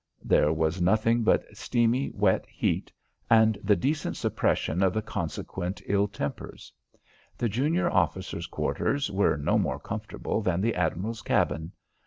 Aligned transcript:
There 0.23 0.51
was 0.51 0.81
nothing 0.81 1.21
but 1.21 1.45
steamy 1.55 2.09
wet 2.15 2.47
heat 2.47 2.91
and 3.29 3.55
the 3.63 3.75
decent 3.75 4.17
suppression 4.17 4.81
of 4.81 4.93
the 4.95 5.01
consequent 5.03 5.79
ill 5.85 6.07
tempers. 6.07 6.73
The 7.37 7.47
junior 7.47 7.87
officers' 7.87 8.47
quarters 8.47 9.11
were 9.11 9.37
no 9.37 9.59
more 9.59 9.79
comfortable 9.79 10.41
than 10.41 10.59
the 10.59 10.73
admiral's 10.73 11.21
cabin. 11.21 11.71